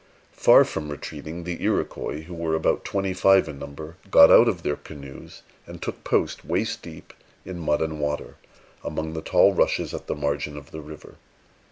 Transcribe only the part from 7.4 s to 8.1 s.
in mud and